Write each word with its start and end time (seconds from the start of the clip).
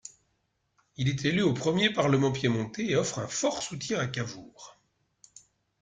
Il 0.97 1.09
est 1.09 1.25
élu 1.25 1.43
au 1.43 1.53
premier 1.53 1.93
parlement 1.93 2.31
piémontais 2.31 2.87
et 2.87 2.95
offre 2.95 3.19
un 3.19 3.27
fort 3.27 3.61
soutien 3.61 3.99
à 3.99 4.07
Cavour. 4.07 4.75